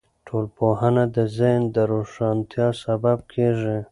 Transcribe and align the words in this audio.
ټولنپوهنه 0.27 1.03
د 1.15 1.17
ذهن 1.37 1.61
د 1.75 1.77
روښانتیا 1.93 2.67
سبب 2.83 3.17
کیږي. 3.33 3.77